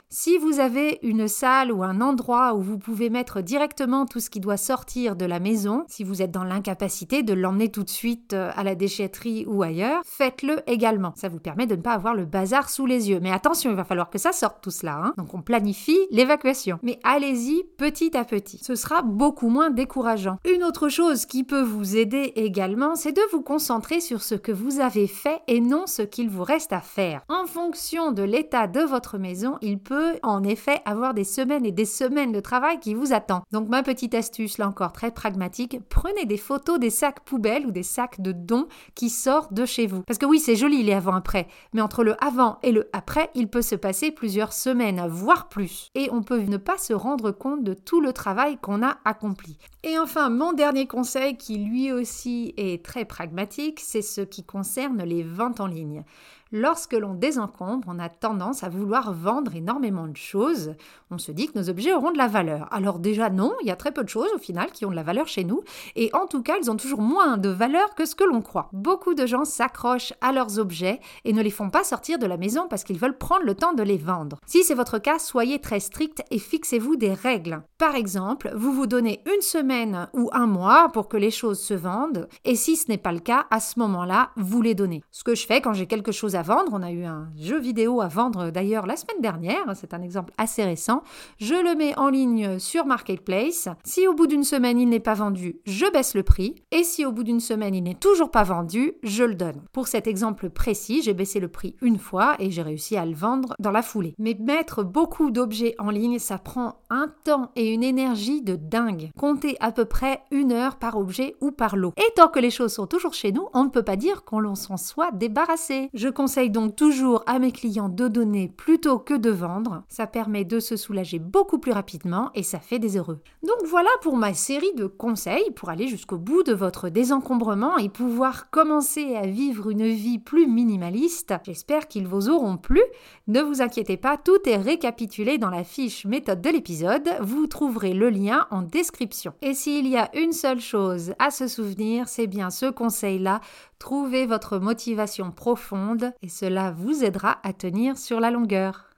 Si 0.09 0.37
vous 0.37 0.59
avez 0.59 0.99
une 1.03 1.27
salle 1.27 1.71
ou 1.71 1.83
un 1.83 1.99
endroit 1.99 2.53
où 2.53 2.61
vous 2.61 2.77
pouvez 2.77 3.09
mettre 3.09 3.41
directement 3.41 4.05
tout 4.05 4.21
ce 4.21 4.29
qui 4.29 4.39
doit 4.39 4.55
sortir 4.55 5.17
de 5.17 5.25
la 5.25 5.39
maison, 5.39 5.83
si 5.87 6.05
vous 6.05 6.21
êtes 6.21 6.31
dans 6.31 6.45
l'incapacité 6.45 7.23
de 7.23 7.33
l'emmener 7.33 7.69
tout 7.69 7.83
de 7.83 7.89
suite 7.89 8.33
euh, 8.33 8.51
à 8.55 8.63
la 8.63 8.75
déchetterie 8.75 9.45
ou 9.47 9.61
ailleurs, 9.61 10.01
faites-le 10.05 10.61
également. 10.65 11.13
Ça 11.17 11.27
vous 11.27 11.39
permet 11.39 11.67
de 11.67 11.75
ne 11.75 11.81
pas 11.81 11.91
avoir 11.91 12.15
le 12.15 12.25
bazar 12.25 12.69
sous 12.69 12.85
les 12.85 13.09
yeux. 13.09 13.19
Mais 13.21 13.31
attention, 13.31 13.69
il 13.69 13.75
va 13.75 13.83
falloir 13.83 14.09
que 14.09 14.17
ça 14.17 14.31
sorte 14.31 14.59
tout 14.61 14.71
cela. 14.71 14.95
Hein. 14.95 15.13
Donc 15.17 15.33
on 15.33 15.41
planifie 15.41 15.99
l'évacuation. 16.09 16.79
Mais 16.81 16.97
allez-y 17.03 17.63
petit 17.77 18.15
à 18.15 18.23
petit. 18.23 18.59
Ce 18.63 18.75
sera 18.75 19.01
beaucoup 19.01 19.49
moins 19.49 19.71
décourageant. 19.71 20.37
Une 20.45 20.63
autre 20.63 20.87
chose 20.87 21.25
qui 21.25 21.43
peut 21.43 21.63
vous 21.63 21.97
aider 21.97 22.31
également, 22.35 22.95
c'est 22.95 23.11
de 23.11 23.21
vous 23.33 23.41
concentrer 23.41 23.99
sur 23.99 24.21
ce 24.21 24.35
que 24.35 24.53
vous 24.53 24.79
avez 24.79 25.07
fait 25.07 25.41
et 25.47 25.59
non 25.59 25.85
ce 25.85 26.01
qu'il 26.01 26.29
vous 26.29 26.43
reste 26.43 26.71
à 26.71 26.81
faire. 26.81 27.23
En 27.27 27.45
fonction 27.45 28.11
de 28.13 28.23
l'état 28.23 28.67
de 28.67 28.81
votre 28.81 29.17
maison, 29.17 29.48
il 29.61 29.79
peut 29.79 30.19
en 30.23 30.43
effet 30.43 30.81
avoir 30.85 31.13
des 31.13 31.23
semaines 31.23 31.65
et 31.65 31.71
des 31.71 31.85
semaines 31.85 32.31
de 32.31 32.39
travail 32.39 32.79
qui 32.79 32.93
vous 32.93 33.13
attendent. 33.13 33.43
Donc 33.51 33.69
ma 33.69 33.83
petite 33.83 34.13
astuce, 34.13 34.57
là 34.57 34.67
encore 34.67 34.93
très 34.93 35.11
pragmatique, 35.11 35.79
prenez 35.89 36.25
des 36.25 36.37
photos 36.37 36.79
des 36.79 36.89
sacs 36.89 37.21
poubelles 37.21 37.65
ou 37.65 37.71
des 37.71 37.83
sacs 37.83 38.21
de 38.21 38.31
dons 38.31 38.67
qui 38.95 39.09
sortent 39.09 39.53
de 39.53 39.65
chez 39.65 39.87
vous. 39.87 40.03
Parce 40.03 40.19
que 40.19 40.25
oui, 40.25 40.39
c'est 40.39 40.55
joli 40.55 40.83
les 40.83 40.93
avant-après, 40.93 41.47
mais 41.73 41.81
entre 41.81 42.03
le 42.03 42.21
avant 42.23 42.59
et 42.63 42.71
le 42.71 42.89
après, 42.93 43.29
il 43.35 43.47
peut 43.47 43.61
se 43.61 43.75
passer 43.75 44.11
plusieurs 44.11 44.53
semaines, 44.53 45.07
voire 45.07 45.49
plus. 45.49 45.89
Et 45.95 46.09
on 46.11 46.21
peut 46.21 46.39
ne 46.41 46.57
pas 46.57 46.77
se 46.77 46.93
rendre 46.93 47.31
compte 47.31 47.63
de 47.63 47.73
tout 47.73 48.01
le 48.01 48.13
travail 48.13 48.57
qu'on 48.57 48.83
a 48.83 48.97
accompli. 49.05 49.57
Et 49.83 49.97
enfin, 49.97 50.29
mon 50.29 50.53
dernier 50.53 50.87
conseil 50.87 51.37
qui 51.37 51.57
lui 51.57 51.91
aussi 51.91 52.53
est 52.57 52.83
très 52.83 53.05
pragmatique, 53.05 53.79
c'est 53.79 54.01
ce 54.01 54.21
qui 54.21 54.43
concerne 54.43 55.03
les 55.03 55.23
ventes 55.23 55.59
en 55.59 55.67
ligne. 55.67 56.03
Lorsque 56.51 56.93
l'on 56.93 57.13
désencombre, 57.13 57.87
on 57.87 57.99
a 57.99 58.09
tendance 58.09 58.63
à 58.63 58.69
vouloir 58.69 59.13
vendre 59.13 59.55
énormément 59.55 60.07
de 60.07 60.17
choses. 60.17 60.73
On 61.11 61.19
se 61.19 61.31
dit 61.31 61.47
que 61.47 61.59
nos 61.59 61.69
objets 61.69 61.93
auront 61.93 62.09
de 62.09 62.17
la 62.17 62.27
valeur. 62.27 62.67
Alors 62.71 62.97
déjà 62.97 63.29
non, 63.29 63.53
il 63.61 63.67
y 63.67 63.71
a 63.71 63.75
très 63.75 63.91
peu 63.91 64.03
de 64.03 64.09
choses 64.09 64.31
au 64.33 64.39
final 64.39 64.71
qui 64.71 64.83
ont 64.83 64.89
de 64.89 64.95
la 64.95 65.03
valeur 65.03 65.27
chez 65.27 65.43
nous, 65.43 65.61
et 65.95 66.09
en 66.13 66.25
tout 66.25 66.41
cas, 66.41 66.55
ils 66.59 66.71
ont 66.71 66.75
toujours 66.75 67.03
moins 67.03 67.37
de 67.37 67.49
valeur 67.49 67.93
que 67.93 68.05
ce 68.05 68.15
que 68.15 68.23
l'on 68.23 68.41
croit. 68.41 68.69
Beaucoup 68.73 69.13
de 69.13 69.27
gens 69.27 69.45
s'accrochent 69.45 70.13
à 70.21 70.31
leurs 70.31 70.57
objets 70.57 70.99
et 71.23 71.33
ne 71.33 71.43
les 71.43 71.51
font 71.51 71.69
pas 71.69 71.83
sortir 71.83 72.17
de 72.17 72.25
la 72.25 72.37
maison 72.37 72.67
parce 72.67 72.83
qu'ils 72.83 72.97
veulent 72.97 73.19
prendre 73.19 73.45
le 73.45 73.53
temps 73.53 73.73
de 73.73 73.83
les 73.83 73.97
vendre. 73.97 74.39
Si 74.47 74.63
c'est 74.63 74.73
votre 74.73 74.97
cas, 74.97 75.19
soyez 75.19 75.59
très 75.59 75.79
strict 75.79 76.23
et 76.31 76.39
fixez-vous 76.39 76.95
des 76.95 77.13
règles. 77.13 77.61
Par 77.77 77.93
exemple, 77.93 78.51
vous 78.55 78.73
vous 78.73 78.87
donnez 78.87 79.21
une 79.35 79.41
semaine 79.41 80.09
ou 80.13 80.31
un 80.33 80.47
mois 80.47 80.89
pour 80.93 81.09
que 81.09 81.17
les 81.17 81.31
choses 81.31 81.59
se 81.59 81.75
vendent, 81.75 82.27
et 82.43 82.55
si 82.55 82.75
ce 82.75 82.89
n'est 82.89 82.97
pas 82.97 83.11
le 83.11 83.19
cas, 83.19 83.45
à 83.51 83.59
ce 83.59 83.77
moment-là, 83.77 84.31
vous 84.35 84.63
les 84.63 84.73
donnez. 84.73 85.03
Ce 85.11 85.23
que 85.23 85.35
je 85.35 85.45
fais 85.45 85.61
quand 85.61 85.73
j'ai 85.73 85.85
quelque 85.85 86.11
chose 86.11 86.35
à 86.39 86.41
vendre. 86.41 86.71
On 86.71 86.81
a 86.81 86.91
eu 86.91 87.03
un 87.03 87.27
jeu 87.37 87.59
vidéo 87.59 87.99
à 87.99 88.07
vendre 88.07 88.49
d'ailleurs 88.49 88.85
la 88.85 88.95
semaine 88.95 89.21
dernière. 89.21 89.65
C'est 89.75 89.93
un 89.93 90.01
exemple 90.01 90.33
assez 90.37 90.63
récent. 90.63 91.03
Je 91.37 91.53
le 91.53 91.75
mets 91.75 91.97
en 91.99 92.07
ligne 92.07 92.59
sur 92.59 92.85
Marketplace. 92.85 93.67
Si 93.83 94.07
au 94.07 94.13
bout 94.13 94.25
d'une 94.25 94.45
semaine 94.45 94.79
il 94.79 94.87
n'est 94.87 95.01
pas 95.01 95.15
vendu, 95.15 95.59
je 95.65 95.85
baisse 95.91 96.15
le 96.15 96.23
prix. 96.23 96.55
Et 96.71 96.85
si 96.85 97.05
au 97.05 97.11
bout 97.11 97.23
d'une 97.23 97.41
semaine 97.41 97.75
il 97.75 97.83
n'est 97.83 97.93
toujours 97.93 98.31
pas 98.31 98.43
vendu, 98.43 98.93
je 99.03 99.25
le 99.25 99.35
donne. 99.35 99.61
Pour 99.73 99.89
cet 99.89 100.07
exemple 100.07 100.49
précis, 100.49 101.01
j'ai 101.03 101.13
baissé 101.13 101.41
le 101.41 101.49
prix 101.49 101.75
une 101.81 101.99
fois 101.99 102.35
et 102.39 102.51
j'ai 102.51 102.61
réussi 102.61 102.95
à 102.95 103.05
le 103.05 103.15
vendre 103.15 103.53
dans 103.59 103.71
la 103.71 103.81
foulée. 103.81 104.15
Mais 104.17 104.37
mettre 104.39 104.83
beaucoup 104.83 105.31
d'objets 105.31 105.75
en 105.77 105.89
ligne, 105.89 106.19
ça 106.19 106.37
prend 106.37 106.75
un 106.89 107.11
temps 107.25 107.51
et 107.57 107.73
une 107.73 107.83
énergie 107.83 108.41
de 108.41 108.55
dingue. 108.55 109.11
Comptez 109.17 109.57
à 109.59 109.73
peu 109.73 109.83
près 109.83 110.21
une 110.31 110.53
heure 110.53 110.77
par 110.77 110.97
objet 110.97 111.35
ou 111.41 111.51
par 111.51 111.75
lot. 111.75 111.93
Et 111.97 112.13
tant 112.15 112.29
que 112.29 112.39
les 112.39 112.49
choses 112.49 112.73
sont 112.73 112.87
toujours 112.87 113.13
chez 113.13 113.33
nous, 113.33 113.49
on 113.53 113.65
ne 113.65 113.69
peut 113.69 113.83
pas 113.83 113.97
dire 113.97 114.23
qu'on 114.23 114.55
s'en 114.55 114.77
soit 114.77 115.11
débarrassé. 115.11 115.89
Je 115.93 116.07
conseille 116.29 116.51
donc 116.51 116.75
toujours 116.75 117.23
à 117.25 117.39
mes 117.39 117.51
clients 117.51 117.89
de 117.89 118.07
donner 118.07 118.53
plutôt 118.55 118.99
que 118.99 119.15
de 119.15 119.31
vendre. 119.31 119.81
Ça 119.89 120.05
permet 120.05 120.45
de 120.45 120.59
se 120.59 120.77
soulager 120.77 121.17
beaucoup 121.17 121.57
plus 121.57 121.71
rapidement 121.71 122.29
et 122.35 122.43
ça 122.43 122.59
fait 122.59 122.77
des 122.77 122.97
heureux. 122.97 123.19
Donc 123.41 123.67
voilà 123.67 123.89
pour 124.03 124.15
ma 124.15 124.35
série 124.35 124.75
de 124.75 124.85
conseils 124.85 125.49
pour 125.55 125.69
aller 125.69 125.87
jusqu'au 125.87 126.19
bout 126.19 126.43
de 126.43 126.53
votre 126.53 126.89
désencombrement 126.89 127.79
et 127.79 127.89
pouvoir 127.89 128.51
commencer 128.51 129.15
à 129.15 129.25
vivre 129.25 129.71
une 129.71 129.87
vie 129.87 130.19
plus 130.19 130.45
minimaliste. 130.45 131.33
J'espère 131.47 131.87
qu'ils 131.87 132.05
vous 132.05 132.29
auront 132.29 132.57
plu. 132.57 132.83
Ne 133.27 133.41
vous 133.41 133.63
inquiétez 133.63 133.97
pas, 133.97 134.15
tout 134.15 134.47
est 134.47 134.57
récapitulé 134.57 135.39
dans 135.39 135.49
la 135.49 135.63
fiche 135.63 136.05
méthode 136.05 136.41
de 136.41 136.51
l'épisode. 136.51 137.09
Vous 137.21 137.47
trouverez 137.47 137.95
le 137.95 138.11
lien 138.11 138.45
en 138.51 138.61
description. 138.61 139.33
Et 139.41 139.55
s'il 139.55 139.87
y 139.87 139.97
a 139.97 140.15
une 140.15 140.33
seule 140.33 140.61
chose 140.61 141.15
à 141.17 141.31
se 141.31 141.47
souvenir, 141.47 142.07
c'est 142.07 142.27
bien 142.27 142.51
ce 142.51 142.67
conseil-là 142.67 143.41
Trouvez 143.79 144.25
votre 144.25 144.59
motivation 144.59 145.31
profonde 145.31 146.11
et 146.21 146.27
cela 146.27 146.71
vous 146.71 147.03
aidera 147.03 147.39
à 147.43 147.53
tenir 147.53 147.97
sur 147.97 148.19
la 148.19 148.29
longueur. 148.29 148.88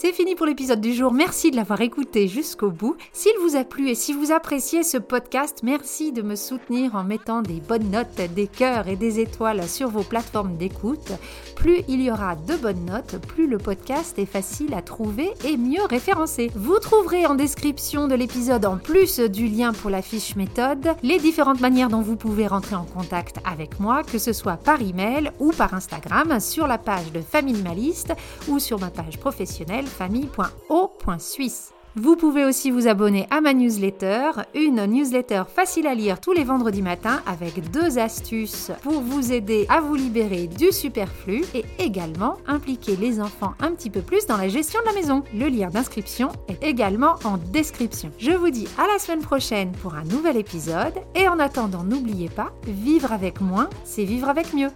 C'est 0.00 0.12
fini 0.12 0.36
pour 0.36 0.46
l'épisode 0.46 0.80
du 0.80 0.94
jour. 0.94 1.12
Merci 1.12 1.50
de 1.50 1.56
l'avoir 1.56 1.80
écouté 1.80 2.28
jusqu'au 2.28 2.70
bout. 2.70 2.94
S'il 3.12 3.32
vous 3.42 3.56
a 3.56 3.64
plu 3.64 3.88
et 3.88 3.96
si 3.96 4.12
vous 4.12 4.30
appréciez 4.30 4.84
ce 4.84 4.96
podcast, 4.96 5.62
merci 5.64 6.12
de 6.12 6.22
me 6.22 6.36
soutenir 6.36 6.94
en 6.94 7.02
mettant 7.02 7.42
des 7.42 7.60
bonnes 7.60 7.90
notes, 7.90 8.20
des 8.32 8.46
cœurs 8.46 8.86
et 8.86 8.94
des 8.94 9.18
étoiles 9.18 9.68
sur 9.68 9.88
vos 9.88 10.04
plateformes 10.04 10.56
d'écoute. 10.56 11.10
Plus 11.56 11.80
il 11.88 12.00
y 12.00 12.12
aura 12.12 12.36
de 12.36 12.54
bonnes 12.54 12.84
notes, 12.84 13.16
plus 13.26 13.48
le 13.48 13.58
podcast 13.58 14.16
est 14.20 14.24
facile 14.24 14.72
à 14.72 14.82
trouver 14.82 15.32
et 15.44 15.56
mieux 15.56 15.82
référencé. 15.90 16.52
Vous 16.54 16.78
trouverez 16.78 17.26
en 17.26 17.34
description 17.34 18.06
de 18.06 18.14
l'épisode, 18.14 18.66
en 18.66 18.76
plus 18.78 19.18
du 19.18 19.48
lien 19.48 19.72
pour 19.72 19.90
la 19.90 20.00
fiche 20.00 20.36
méthode, 20.36 20.94
les 21.02 21.18
différentes 21.18 21.60
manières 21.60 21.88
dont 21.88 22.02
vous 22.02 22.14
pouvez 22.14 22.46
rentrer 22.46 22.76
en 22.76 22.84
contact 22.84 23.38
avec 23.44 23.80
moi, 23.80 24.04
que 24.04 24.18
ce 24.18 24.32
soit 24.32 24.58
par 24.58 24.80
email 24.80 25.32
ou 25.40 25.50
par 25.50 25.74
Instagram, 25.74 26.38
sur 26.38 26.68
la 26.68 26.78
page 26.78 27.10
de 27.10 27.20
Famille 27.20 27.64
Maliste 27.64 28.14
ou 28.46 28.60
sur 28.60 28.78
ma 28.78 28.90
page 28.90 29.18
professionnelle 29.18 29.86
famille.o.suisse. 29.88 31.72
Vous 32.00 32.14
pouvez 32.14 32.44
aussi 32.44 32.70
vous 32.70 32.86
abonner 32.86 33.26
à 33.30 33.40
ma 33.40 33.52
newsletter, 33.52 34.30
une 34.54 34.86
newsletter 34.86 35.42
facile 35.52 35.88
à 35.88 35.94
lire 35.94 36.20
tous 36.20 36.32
les 36.32 36.44
vendredis 36.44 36.80
matins 36.80 37.20
avec 37.26 37.72
deux 37.72 37.98
astuces 37.98 38.70
pour 38.82 39.00
vous 39.00 39.32
aider 39.32 39.66
à 39.68 39.80
vous 39.80 39.96
libérer 39.96 40.46
du 40.46 40.70
superflu 40.70 41.42
et 41.54 41.64
également 41.80 42.36
impliquer 42.46 42.94
les 42.94 43.20
enfants 43.20 43.54
un 43.58 43.72
petit 43.72 43.90
peu 43.90 44.00
plus 44.00 44.26
dans 44.26 44.36
la 44.36 44.48
gestion 44.48 44.80
de 44.82 44.86
la 44.86 44.92
maison. 44.92 45.24
Le 45.34 45.48
lien 45.48 45.70
d'inscription 45.70 46.30
est 46.46 46.62
également 46.62 47.16
en 47.24 47.36
description. 47.36 48.12
Je 48.18 48.30
vous 48.30 48.50
dis 48.50 48.68
à 48.78 48.86
la 48.86 49.00
semaine 49.00 49.22
prochaine 49.22 49.72
pour 49.72 49.94
un 49.94 50.04
nouvel 50.04 50.36
épisode 50.36 50.94
et 51.16 51.26
en 51.26 51.40
attendant 51.40 51.82
n'oubliez 51.82 52.28
pas, 52.28 52.52
vivre 52.64 53.12
avec 53.12 53.40
moins, 53.40 53.68
c'est 53.82 54.04
vivre 54.04 54.28
avec 54.28 54.54
mieux. 54.54 54.70